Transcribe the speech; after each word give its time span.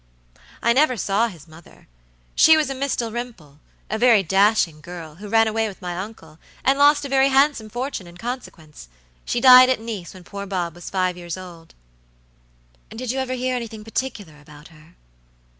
"I 0.63 0.73
never 0.73 0.97
saw 0.97 1.27
his 1.27 1.47
mother. 1.47 1.87
She 2.33 2.57
was 2.57 2.71
a 2.71 2.73
Miss 2.73 2.95
Dalrymple, 2.95 3.59
a 3.87 3.99
very 3.99 4.23
dashing 4.23 4.81
girl, 4.81 5.17
who 5.17 5.29
ran 5.29 5.47
away 5.47 5.67
with 5.67 5.79
my 5.79 5.95
uncle, 5.95 6.39
and 6.65 6.79
lost 6.79 7.05
a 7.05 7.07
very 7.07 7.29
handsome 7.29 7.69
fortune 7.69 8.07
in 8.07 8.17
consequence. 8.17 8.89
She 9.25 9.39
died 9.39 9.69
at 9.69 9.79
Nice 9.79 10.15
when 10.15 10.23
poor 10.23 10.47
Bob 10.47 10.73
was 10.73 10.89
five 10.89 11.17
years 11.17 11.37
old." 11.37 11.75
"Did 12.89 13.11
you 13.11 13.19
ever 13.19 13.33
hear 13.33 13.55
anything 13.55 13.83
particular 13.83 14.39
about 14.41 14.69
her?" 14.69 14.95